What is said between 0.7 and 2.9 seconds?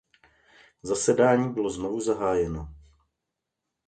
Zasedání bylo znovu zahájeno.